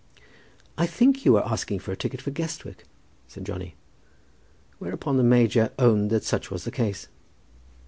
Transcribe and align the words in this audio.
"I 0.79 0.87
think 0.87 1.25
you 1.25 1.33
were 1.33 1.45
asking 1.47 1.77
for 1.77 1.91
a 1.91 1.95
ticket 1.95 2.23
for 2.23 2.31
Guestwick," 2.31 2.85
said 3.27 3.45
Johnny; 3.45 3.75
whereupon 4.79 5.17
the 5.17 5.23
major 5.23 5.71
owned 5.77 6.09
that 6.09 6.23
such 6.23 6.49
was 6.49 6.63
the 6.63 6.71
case. 6.71 7.07